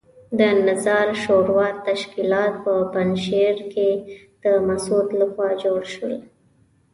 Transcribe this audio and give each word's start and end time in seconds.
د 0.39 0.41
نظار 0.67 1.07
شورا 1.23 1.67
تشکیلات 1.87 2.53
په 2.65 2.73
پنجشیر 2.93 3.57
کې 3.73 3.89
د 4.43 4.45
مسعود 4.67 5.07
لخوا 5.19 5.49
جوړ 5.63 5.81
شول. 5.93 6.15